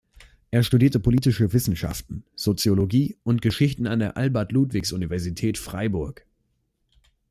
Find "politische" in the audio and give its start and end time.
0.99-1.53